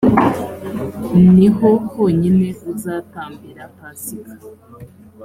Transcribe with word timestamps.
ni 1.35 1.47
ho 1.55 1.69
honyine 1.91 2.47
uzatambira 2.71 3.63
pasika, 3.77 4.33